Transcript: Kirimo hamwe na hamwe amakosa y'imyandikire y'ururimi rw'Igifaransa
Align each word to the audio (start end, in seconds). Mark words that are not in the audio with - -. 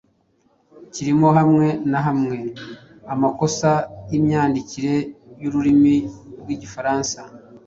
Kirimo 0.93 1.27
hamwe 1.37 1.67
na 1.91 1.99
hamwe 2.07 2.37
amakosa 3.13 3.71
y'imyandikire 4.09 4.95
y'ururimi 5.41 5.95
rw'Igifaransa 6.39 7.19